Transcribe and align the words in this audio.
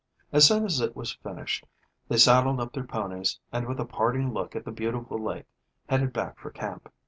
As 0.31 0.47
soon 0.47 0.65
as 0.65 0.81
it 0.81 0.95
was 0.95 1.13
finished, 1.13 1.67
they 2.07 2.17
saddled 2.17 2.59
up 2.59 2.73
their 2.73 2.83
ponies, 2.87 3.39
and, 3.51 3.67
with 3.67 3.79
a 3.79 3.85
parting 3.85 4.33
look 4.33 4.55
at 4.55 4.65
the 4.65 4.71
beautiful 4.71 5.19
lake, 5.23 5.45
headed 5.89 6.11
back 6.11 6.39
for 6.39 6.49
camp. 6.49 6.91